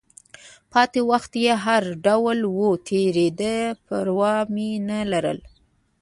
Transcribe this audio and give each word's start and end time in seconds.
پاتې 0.71 0.99
وخت 1.09 1.31
چې 1.43 1.53
هر 1.65 1.83
ډول 2.05 2.39
و، 2.57 2.61
تېرېده، 2.87 3.55
پروا 3.85 4.35
مې 4.53 4.69
نه 4.89 4.99
لرله. 5.11 5.45